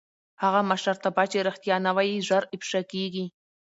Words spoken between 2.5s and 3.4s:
افشا کېږي